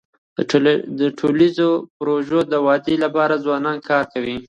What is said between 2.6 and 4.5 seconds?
ودی لپاره ځوانان کار کوي.